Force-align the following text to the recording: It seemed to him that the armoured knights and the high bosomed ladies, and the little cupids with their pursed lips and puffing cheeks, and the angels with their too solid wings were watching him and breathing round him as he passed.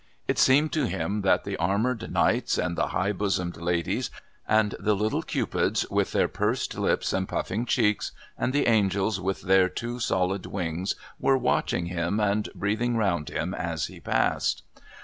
It 0.27 0.39
seemed 0.39 0.71
to 0.73 0.87
him 0.87 1.21
that 1.21 1.43
the 1.43 1.55
armoured 1.57 2.11
knights 2.11 2.57
and 2.57 2.75
the 2.75 2.87
high 2.87 3.11
bosomed 3.11 3.57
ladies, 3.57 4.09
and 4.47 4.73
the 4.79 4.95
little 4.95 5.21
cupids 5.21 5.85
with 5.91 6.11
their 6.11 6.27
pursed 6.27 6.75
lips 6.75 7.13
and 7.13 7.29
puffing 7.29 7.67
cheeks, 7.67 8.11
and 8.35 8.51
the 8.51 8.65
angels 8.65 9.19
with 9.21 9.41
their 9.43 9.69
too 9.69 9.99
solid 9.99 10.47
wings 10.47 10.95
were 11.19 11.37
watching 11.37 11.85
him 11.85 12.19
and 12.19 12.49
breathing 12.55 12.97
round 12.97 13.29
him 13.29 13.53
as 13.53 13.85
he 13.85 13.99
passed. 13.99 14.63